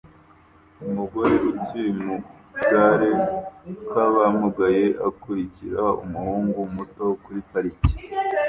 [0.87, 1.33] Umugore
[1.69, 2.15] uri mu
[2.55, 3.09] kagare
[3.89, 7.89] k'abamugaye akurikira umuhungu muto kuri parike